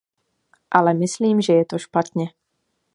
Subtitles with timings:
[0.71, 2.27] Ale myslím, že je to špatně.